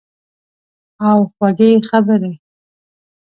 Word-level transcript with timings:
او 1.09 1.17
خوږې 1.33 1.71
خبرې 1.87 2.33